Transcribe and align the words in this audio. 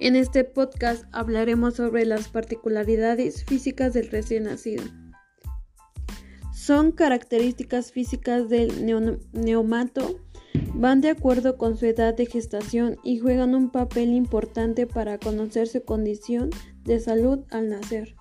En 0.00 0.14
este 0.14 0.44
podcast 0.44 1.04
hablaremos 1.10 1.74
sobre 1.74 2.06
las 2.06 2.28
particularidades 2.28 3.44
físicas 3.44 3.94
del 3.94 4.08
recién 4.10 4.44
nacido. 4.44 4.84
Son 6.54 6.92
características 6.92 7.90
físicas 7.90 8.48
del 8.48 8.86
neomato, 9.32 10.20
van 10.74 11.00
de 11.00 11.10
acuerdo 11.10 11.56
con 11.56 11.76
su 11.76 11.86
edad 11.86 12.14
de 12.14 12.26
gestación 12.26 12.96
y 13.02 13.18
juegan 13.18 13.56
un 13.56 13.70
papel 13.70 14.14
importante 14.14 14.86
para 14.86 15.18
conocer 15.18 15.66
su 15.66 15.82
condición 15.82 16.50
de 16.84 17.00
salud 17.00 17.40
al 17.50 17.68
nacer, 17.68 18.14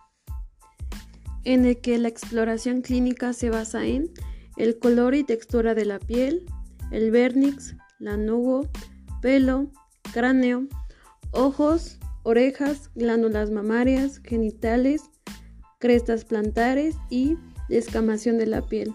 en 1.43 1.65
el 1.65 1.79
que 1.79 1.99
la 1.99 2.07
exploración 2.07 2.81
clínica 2.81 3.33
se 3.33 3.51
basa 3.51 3.85
en 3.85 4.09
el 4.55 4.79
color 4.79 5.13
y 5.13 5.23
textura 5.23 5.75
de 5.75 5.85
la 5.85 5.99
piel, 5.99 6.43
el 6.91 7.11
vernix, 7.11 7.75
lanugo, 7.99 8.67
pelo, 9.21 9.71
cráneo, 10.11 10.67
ojos, 11.31 11.97
orejas, 12.23 12.89
glándulas 12.95 13.51
mamarias, 13.51 14.19
genitales, 14.23 15.03
crestas 15.79 16.25
plantares 16.25 16.95
y 17.09 17.35
descamación 17.69 18.37
de 18.37 18.47
la 18.47 18.61
piel. 18.61 18.93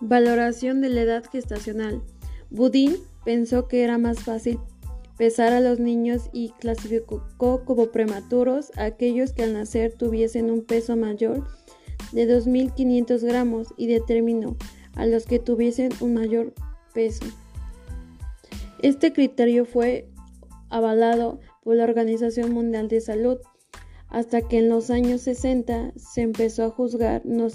Valoración 0.00 0.80
de 0.80 0.88
la 0.90 1.02
edad 1.02 1.24
gestacional. 1.30 2.02
Budín 2.50 2.96
pensó 3.24 3.68
que 3.68 3.84
era 3.84 3.98
más 3.98 4.20
fácil 4.20 4.58
pesar 5.16 5.52
a 5.52 5.60
los 5.60 5.78
niños 5.78 6.28
y 6.32 6.50
clasificó 6.60 7.24
como 7.38 7.86
prematuros 7.90 8.72
a 8.76 8.84
aquellos 8.84 9.32
que 9.32 9.44
al 9.44 9.52
nacer 9.52 9.92
tuviesen 9.92 10.50
un 10.50 10.64
peso 10.64 10.96
mayor 10.96 11.46
de 12.12 12.28
2.500 12.28 13.22
gramos 13.22 13.68
y 13.76 13.86
determinó 13.86 14.56
a 14.94 15.06
los 15.06 15.26
que 15.26 15.38
tuviesen 15.38 15.90
un 16.00 16.14
mayor 16.14 16.52
peso. 16.92 17.24
Este 18.82 19.12
criterio 19.12 19.64
fue 19.64 20.08
avalado 20.70 21.40
por 21.62 21.76
la 21.76 21.84
Organización 21.84 22.52
Mundial 22.52 22.88
de 22.88 23.00
Salud, 23.00 23.38
hasta 24.08 24.42
que 24.42 24.58
en 24.58 24.68
los 24.68 24.90
años 24.90 25.22
60 25.22 25.92
se 25.96 26.22
empezó 26.22 26.64
a 26.64 26.70
juzgar 26.70 27.22
no, 27.24 27.48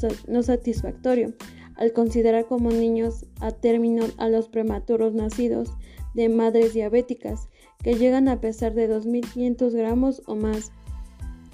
satisfactorio 0.44 1.34
al 1.76 1.94
considerar 1.94 2.48
como 2.48 2.72
niños 2.72 3.26
a 3.40 3.52
término 3.52 4.06
a 4.18 4.28
los 4.28 4.50
prematuros 4.50 5.14
nacidos 5.14 5.70
de 6.14 6.28
madres 6.28 6.74
diabéticas 6.74 7.48
que 7.82 7.96
llegan 7.96 8.28
a 8.28 8.42
pesar 8.42 8.74
de 8.74 8.90
2.500 8.94 9.72
gramos 9.72 10.22
o 10.26 10.36
más 10.36 10.74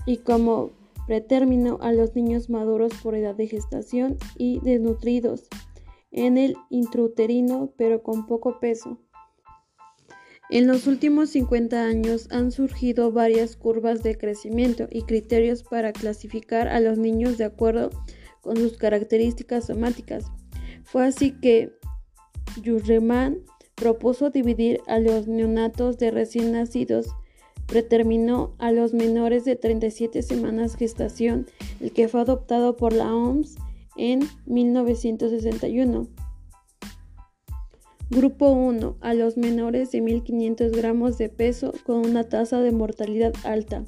y 0.08 0.18
como 0.18 0.72
pretérmino 1.06 1.78
a 1.82 1.92
los 1.92 2.16
niños 2.16 2.50
maduros 2.50 2.92
por 3.04 3.14
edad 3.14 3.36
de 3.36 3.48
gestación 3.48 4.18
y 4.38 4.60
desnutridos 4.62 5.48
en 6.12 6.40
el 6.40 6.56
intrauterino 6.72 7.72
pero 7.78 8.02
con 8.02 8.26
poco 8.26 8.60
peso. 8.60 8.98
En 10.50 10.68
los 10.68 10.86
últimos 10.86 11.32
50 11.32 11.84
años 11.84 12.28
han 12.30 12.52
surgido 12.52 13.12
varias 13.12 13.56
curvas 13.56 14.04
de 14.04 14.16
crecimiento 14.16 14.88
y 14.92 15.02
criterios 15.02 15.64
para 15.64 15.92
clasificar 15.92 16.68
a 16.68 16.80
los 16.80 17.00
niños 17.00 17.38
de 17.38 17.46
acuerdo 17.46 17.90
con 18.42 18.58
sus 18.58 18.78
características 18.78 19.66
somáticas. 19.66 20.26
Fue 20.84 21.04
así 21.04 21.32
que 21.32 21.72
Jurreman 22.64 23.40
propuso 23.74 24.30
dividir 24.30 24.82
a 24.88 25.00
los 25.00 25.28
neonatos 25.28 25.98
de 25.98 26.12
recién 26.12 26.52
nacidos, 26.52 27.08
preterminó 27.66 28.56
a 28.60 28.72
los 28.72 28.94
menores 28.94 29.46
de 29.46 29.56
37 29.56 30.22
semanas 30.22 30.76
gestación, 30.76 31.48
el 31.82 31.92
que 31.92 32.08
fue 32.08 32.22
adoptado 32.22 32.78
por 32.78 32.94
la 32.94 33.14
OMS 33.14 33.56
en 33.98 34.20
1961. 34.46 36.08
Grupo 38.12 38.52
1. 38.52 38.98
A 39.02 39.16
los 39.16 39.36
menores 39.36 39.92
de 39.92 40.00
1500 40.00 40.74
gramos 40.74 41.18
de 41.18 41.28
peso 41.28 41.74
con 41.86 42.06
una 42.06 42.24
tasa 42.24 42.62
de 42.62 42.72
mortalidad 42.72 43.34
alta. 43.44 43.84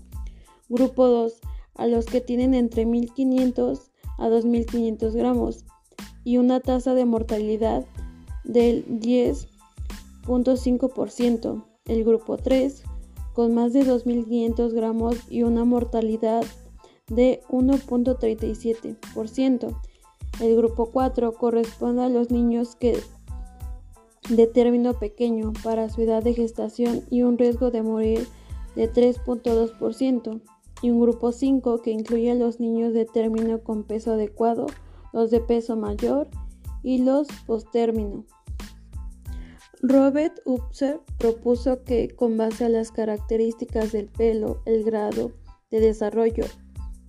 Grupo 0.69 1.05
2. 1.05 1.39
A 1.75 1.85
los 1.85 2.07
que 2.07 2.19
tienen 2.19 2.55
entre 2.55 2.87
1500 2.87 3.91
a 4.17 4.27
2500 4.27 5.15
gramos 5.15 5.65
y 6.23 6.37
una 6.37 6.61
tasa 6.61 6.95
de 6.95 7.05
mortalidad 7.05 7.85
del 8.43 8.87
10.5%. 8.87 11.63
El 11.85 12.03
grupo 12.03 12.37
3. 12.37 12.85
Con 13.33 13.53
más 13.53 13.71
de 13.71 13.83
2500 13.83 14.73
gramos 14.73 15.17
y 15.29 15.43
una 15.43 15.63
mortalidad 15.63 16.43
de 17.05 17.43
1.37%. 17.49 19.79
El 20.41 20.55
grupo 20.55 20.89
4 20.91 21.33
corresponde 21.33 22.01
a 22.03 22.09
los 22.09 22.31
niños 22.31 22.75
que 22.75 22.99
de 24.29 24.47
término 24.47 24.93
pequeño 24.93 25.53
para 25.63 25.89
su 25.89 26.01
edad 26.01 26.23
de 26.23 26.33
gestación 26.33 27.03
y 27.09 27.23
un 27.23 27.37
riesgo 27.37 27.71
de 27.71 27.81
morir 27.81 28.27
de 28.75 28.91
3.2%, 28.91 30.41
y 30.81 30.91
un 30.91 30.99
grupo 30.99 31.31
5 31.31 31.81
que 31.81 31.91
incluye 31.91 32.31
a 32.31 32.35
los 32.35 32.59
niños 32.59 32.93
de 32.93 33.05
término 33.05 33.63
con 33.63 33.83
peso 33.83 34.13
adecuado, 34.13 34.67
los 35.13 35.31
de 35.31 35.39
peso 35.39 35.75
mayor 35.75 36.27
y 36.83 36.99
los 36.99 37.27
postérmino. 37.45 38.25
Robert 39.81 40.39
Upser 40.45 41.01
propuso 41.17 41.83
que 41.83 42.09
con 42.09 42.37
base 42.37 42.65
a 42.65 42.69
las 42.69 42.91
características 42.91 43.91
del 43.91 44.07
pelo, 44.07 44.61
el 44.65 44.83
grado 44.83 45.31
de 45.69 45.79
desarrollo 45.79 46.45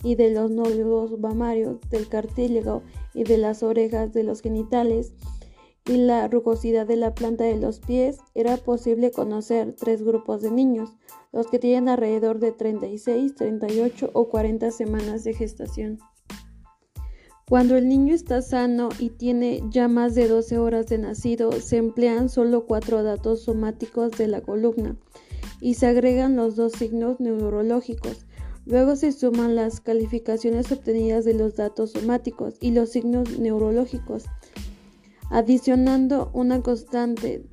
y 0.03 0.15
de 0.15 0.31
los 0.31 0.51
nódulos 0.51 1.19
mamarios, 1.19 1.79
del 1.89 2.07
cartílago 2.07 2.83
y 3.13 3.23
de 3.23 3.37
las 3.37 3.63
orejas 3.63 4.13
de 4.13 4.23
los 4.23 4.41
genitales, 4.41 5.13
y 5.85 5.97
la 5.97 6.27
rugosidad 6.27 6.85
de 6.85 6.95
la 6.95 7.13
planta 7.13 7.43
de 7.43 7.57
los 7.57 7.79
pies, 7.79 8.17
era 8.35 8.57
posible 8.57 9.11
conocer 9.11 9.75
tres 9.77 10.03
grupos 10.03 10.41
de 10.41 10.51
niños, 10.51 10.91
los 11.31 11.47
que 11.47 11.59
tienen 11.59 11.89
alrededor 11.89 12.39
de 12.39 12.51
36, 12.51 13.35
38 13.35 14.11
o 14.13 14.29
40 14.29 14.71
semanas 14.71 15.23
de 15.23 15.33
gestación. 15.33 15.99
Cuando 17.49 17.75
el 17.75 17.89
niño 17.89 18.13
está 18.13 18.43
sano 18.43 18.89
y 18.99 19.09
tiene 19.09 19.63
ya 19.71 19.87
más 19.87 20.13
de 20.13 20.27
12 20.27 20.59
horas 20.59 20.85
de 20.85 20.99
nacido, 20.99 21.51
se 21.53 21.77
emplean 21.77 22.29
solo 22.29 22.67
cuatro 22.67 23.01
datos 23.01 23.41
somáticos 23.41 24.11
de 24.11 24.27
la 24.27 24.41
columna 24.41 24.97
y 25.59 25.73
se 25.73 25.87
agregan 25.87 26.35
los 26.35 26.55
dos 26.55 26.73
signos 26.73 27.19
neurológicos. 27.19 28.27
Luego 28.65 28.95
se 28.95 29.11
suman 29.11 29.55
las 29.55 29.81
calificaciones 29.81 30.71
obtenidas 30.71 31.25
de 31.25 31.33
los 31.33 31.55
datos 31.55 31.93
somáticos 31.93 32.53
y 32.61 32.69
los 32.69 32.89
signos 32.91 33.39
neurológicos 33.39 34.25
adicionando 35.29 36.31
una 36.33 36.61
constante 36.61 37.43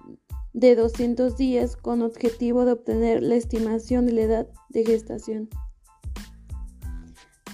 de 0.53 0.75
200 0.75 1.37
días 1.37 1.77
con 1.77 2.03
objetivo 2.03 2.65
de 2.65 2.73
obtener 2.73 3.23
la 3.23 3.35
estimación 3.35 4.07
de 4.07 4.13
la 4.13 4.23
edad 4.23 4.49
de 4.71 4.85
gestación. 4.85 5.49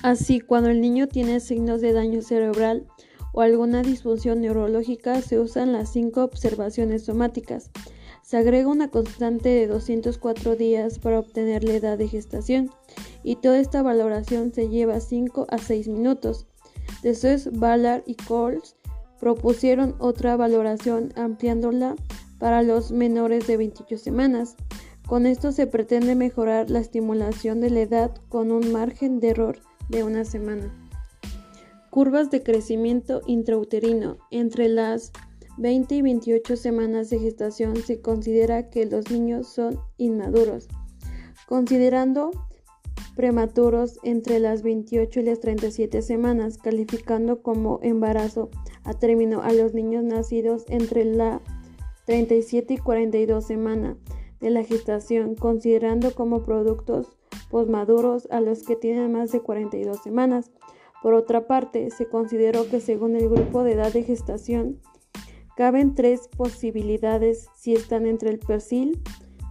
Así, 0.02 0.40
cuando 0.40 0.70
el 0.70 0.80
niño 0.80 1.08
tiene 1.08 1.40
signos 1.40 1.80
de 1.80 1.92
daño 1.92 2.22
cerebral 2.22 2.86
o 3.32 3.40
alguna 3.40 3.82
disfunción 3.82 4.40
neurológica, 4.40 5.20
se 5.22 5.38
usan 5.40 5.72
las 5.72 5.92
cinco 5.92 6.22
observaciones 6.22 7.04
somáticas. 7.04 7.70
Se 8.22 8.36
agrega 8.36 8.68
una 8.68 8.88
constante 8.88 9.48
de 9.48 9.66
204 9.66 10.56
días 10.56 10.98
para 10.98 11.18
obtener 11.18 11.64
la 11.64 11.74
edad 11.74 11.98
de 11.98 12.08
gestación 12.08 12.70
y 13.24 13.36
toda 13.36 13.58
esta 13.58 13.82
valoración 13.82 14.52
se 14.52 14.68
lleva 14.68 15.00
5 15.00 15.46
a 15.50 15.58
6 15.58 15.88
minutos. 15.88 16.46
Después, 17.02 17.50
Ballard 17.58 18.02
y 18.06 18.14
Coles 18.14 18.76
propusieron 19.22 19.94
otra 20.00 20.36
valoración 20.36 21.12
ampliándola 21.14 21.94
para 22.40 22.64
los 22.64 22.90
menores 22.90 23.46
de 23.46 23.56
28 23.56 23.96
semanas. 23.96 24.56
Con 25.06 25.26
esto 25.26 25.52
se 25.52 25.68
pretende 25.68 26.16
mejorar 26.16 26.70
la 26.70 26.80
estimulación 26.80 27.60
de 27.60 27.70
la 27.70 27.82
edad 27.82 28.10
con 28.28 28.50
un 28.50 28.72
margen 28.72 29.20
de 29.20 29.28
error 29.28 29.60
de 29.90 30.02
una 30.02 30.24
semana. 30.24 30.74
Curvas 31.90 32.32
de 32.32 32.42
crecimiento 32.42 33.22
intrauterino. 33.28 34.16
Entre 34.32 34.68
las 34.68 35.12
20 35.56 35.94
y 35.94 36.02
28 36.02 36.56
semanas 36.56 37.08
de 37.08 37.20
gestación 37.20 37.76
se 37.76 38.00
considera 38.00 38.70
que 38.70 38.86
los 38.86 39.08
niños 39.12 39.46
son 39.46 39.78
inmaduros. 39.98 40.66
Considerando 41.46 42.32
prematuros 43.14 43.98
entre 44.02 44.38
las 44.38 44.62
28 44.62 45.20
y 45.20 45.22
las 45.22 45.40
37 45.40 46.02
semanas, 46.02 46.58
calificando 46.58 47.42
como 47.42 47.78
embarazo 47.82 48.50
a 48.84 48.94
término 48.94 49.42
a 49.42 49.52
los 49.52 49.74
niños 49.74 50.04
nacidos 50.04 50.64
entre 50.68 51.04
la 51.04 51.40
37 52.06 52.74
y 52.74 52.78
42 52.78 53.44
semanas 53.44 53.96
de 54.40 54.50
la 54.50 54.64
gestación, 54.64 55.34
considerando 55.34 56.14
como 56.14 56.42
productos 56.42 57.16
posmaduros 57.50 58.26
a 58.30 58.40
los 58.40 58.64
que 58.64 58.76
tienen 58.76 59.12
más 59.12 59.30
de 59.30 59.40
42 59.40 60.02
semanas. 60.02 60.50
Por 61.02 61.14
otra 61.14 61.46
parte, 61.46 61.90
se 61.90 62.06
consideró 62.06 62.68
que 62.68 62.80
según 62.80 63.16
el 63.16 63.28
grupo 63.28 63.62
de 63.62 63.72
edad 63.72 63.92
de 63.92 64.02
gestación, 64.02 64.80
caben 65.56 65.94
tres 65.94 66.28
posibilidades 66.36 67.46
si 67.56 67.74
están 67.74 68.06
entre 68.06 68.30
el 68.30 68.38
perfil 68.38 69.00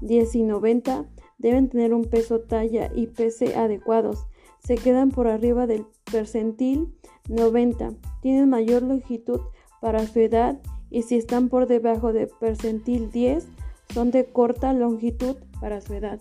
10 0.01 0.35
y 0.35 0.43
90 0.43 1.05
deben 1.41 1.69
tener 1.69 1.93
un 1.93 2.05
peso, 2.05 2.39
talla 2.39 2.91
y 2.95 3.07
pese 3.07 3.55
adecuados. 3.55 4.27
Se 4.59 4.75
quedan 4.75 5.09
por 5.09 5.27
arriba 5.27 5.67
del 5.67 5.85
percentil 6.11 6.93
90. 7.27 7.93
Tienen 8.21 8.49
mayor 8.49 8.83
longitud 8.83 9.41
para 9.81 10.05
su 10.05 10.19
edad 10.19 10.61
y 10.89 11.01
si 11.03 11.17
están 11.17 11.49
por 11.49 11.67
debajo 11.67 12.13
del 12.13 12.29
percentil 12.39 13.11
10 13.11 13.47
son 13.93 14.11
de 14.11 14.25
corta 14.25 14.71
longitud 14.73 15.35
para 15.59 15.81
su 15.81 15.93
edad. 15.93 16.19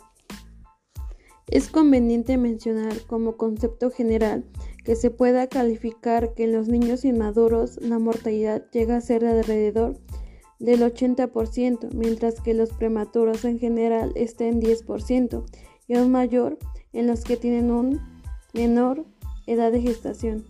Es 1.46 1.69
conveniente 1.69 2.38
mencionar 2.38 2.94
como 3.06 3.37
concepto 3.37 3.90
general 3.90 4.44
que 4.84 4.96
se 4.96 5.11
pueda 5.11 5.49
calificar 5.49 6.32
que 6.34 6.44
en 6.44 6.52
los 6.52 6.69
niños 6.69 7.05
inmaduros 7.05 7.76
la 7.82 7.99
mortalidad 7.99 8.64
llega 8.70 8.96
a 8.96 9.00
ser 9.00 9.23
de 9.23 9.31
alrededor 9.31 9.99
del 10.61 10.83
80%, 10.83 11.93
mientras 11.95 12.41
que 12.41 12.55
los 12.55 12.71
prematuros 12.71 13.45
en 13.45 13.59
general 13.59 14.12
está 14.15 14.45
en 14.45 14.61
10% 14.61 15.43
y 15.89 15.95
aún 15.97 16.12
mayor 16.12 16.59
en 16.93 17.07
los 17.07 17.25
que 17.25 17.37
tienen 17.37 17.71
una 17.71 18.21
menor 18.53 19.05
edad 19.47 19.73
de 19.73 19.81
gestación. 19.81 20.45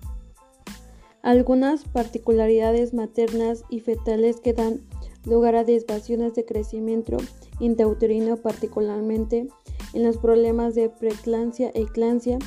Algunas 1.23 1.85
particularidades 1.85 2.93
maternas 2.93 3.65
y 3.71 3.81
fetales 3.81 4.41
que 4.41 4.53
dan 4.53 4.81
lugar 5.25 5.55
a 5.55 5.65
desviaciones 5.65 6.35
de 6.35 6.45
crecimiento 6.45 7.19
intrauterino, 7.61 8.37
particularmente 8.37 9.49
en 9.93 10.03
los 10.03 10.19
problemas 10.19 10.75
de 10.75 10.89
preeclampsia 10.89 11.71
e 11.75 11.83
eclampsia, 11.83 12.39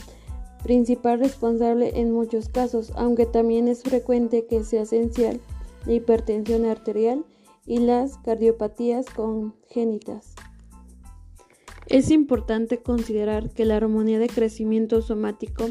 principal 0.63 1.19
responsable 1.19 2.00
en 2.00 2.12
muchos 2.12 2.50
casos, 2.50 2.92
aunque 2.95 3.25
también 3.25 3.68
es 3.68 3.83
frecuente 3.83 4.45
que 4.48 4.63
sea 4.63 4.83
esencial 4.83 5.39
la 5.86 5.94
hipertensión 5.94 6.65
arterial 6.65 7.25
y 7.65 7.80
las 7.80 8.18
cardiopatías 8.19 9.06
congénitas. 9.07 10.36
Es 11.88 12.12
importante 12.12 12.77
considerar 12.77 13.50
que 13.51 13.65
la 13.65 13.77
armonía 13.77 14.19
de 14.19 14.30
crecimiento 14.30 15.01
somático 15.01 15.65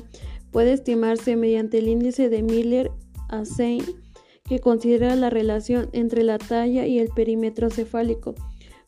puede 0.51 0.73
estimarse 0.73 1.37
mediante 1.37 1.79
el 1.79 1.89
índice 1.89 2.29
de 2.29 2.43
Miller-Asein, 2.43 3.83
que 4.45 4.59
considera 4.59 5.17
la 5.17 5.31
relación 5.31 5.89
entre 5.93 6.23
la 6.23 6.39
talla 6.39 6.87
y 6.87 6.99
el 6.99 7.09
perímetro 7.09 7.71
cefálico, 7.71 8.35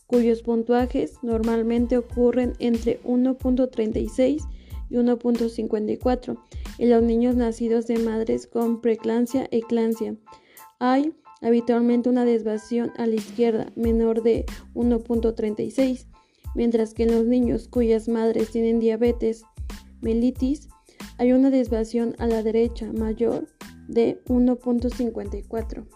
cuyos 0.06 0.42
puntuajes 0.42 1.14
normalmente 1.22 1.96
ocurren 1.96 2.52
entre 2.58 3.02
1.36 3.02 4.46
y 4.90 4.94
1.54 4.94 6.38
en 6.78 6.90
los 6.90 7.02
niños 7.02 7.36
nacidos 7.36 7.86
de 7.86 7.98
madres 7.98 8.46
con 8.46 8.80
preeclampsia 8.80 9.48
e. 9.50 9.62
Hay 10.78 11.14
habitualmente 11.44 12.08
una 12.08 12.24
desviación 12.24 12.90
a 12.96 13.06
la 13.06 13.14
izquierda 13.14 13.70
menor 13.76 14.22
de 14.22 14.46
1.36, 14.74 16.06
mientras 16.54 16.94
que 16.94 17.04
en 17.04 17.12
los 17.12 17.26
niños 17.26 17.68
cuyas 17.68 18.08
madres 18.08 18.50
tienen 18.50 18.80
diabetes 18.80 19.44
mellitus 20.00 20.68
hay 21.18 21.32
una 21.32 21.50
desviación 21.50 22.14
a 22.18 22.26
la 22.26 22.42
derecha 22.42 22.92
mayor 22.92 23.46
de 23.88 24.20
1.54. 24.26 25.86